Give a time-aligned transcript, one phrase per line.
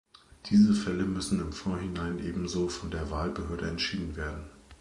[0.47, 4.49] Diese Fälle müssen im Vorhinein ebenso von der Wahlbehörde entschieden werden.